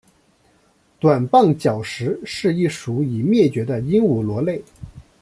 [0.99, 4.59] 短棒角石是一属已灭绝的鹦鹉螺类。